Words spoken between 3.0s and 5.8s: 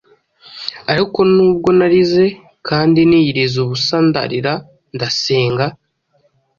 niyiriza ubusandarira ndasenga